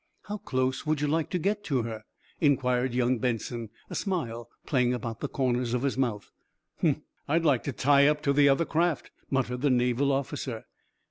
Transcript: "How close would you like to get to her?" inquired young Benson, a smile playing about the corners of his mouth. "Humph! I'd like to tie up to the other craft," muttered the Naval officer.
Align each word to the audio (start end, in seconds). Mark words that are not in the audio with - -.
"How 0.23 0.37
close 0.39 0.83
would 0.83 0.99
you 0.99 1.05
like 1.07 1.29
to 1.29 1.37
get 1.37 1.63
to 1.65 1.83
her?" 1.83 2.01
inquired 2.39 2.95
young 2.95 3.19
Benson, 3.19 3.69
a 3.87 3.93
smile 3.93 4.49
playing 4.65 4.95
about 4.95 5.19
the 5.19 5.27
corners 5.29 5.75
of 5.75 5.83
his 5.83 5.95
mouth. 5.95 6.31
"Humph! 6.81 7.01
I'd 7.27 7.45
like 7.45 7.61
to 7.65 7.71
tie 7.71 8.07
up 8.07 8.23
to 8.23 8.33
the 8.33 8.49
other 8.49 8.65
craft," 8.65 9.11
muttered 9.29 9.61
the 9.61 9.69
Naval 9.69 10.11
officer. 10.11 10.65